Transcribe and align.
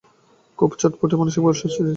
সে 0.03 0.07
খুবই 0.59 0.75
চটপটে, 0.81 1.15
মানসিকভাবে 1.19 1.55
সুস্থ 1.55 1.77
আছে। 1.77 1.89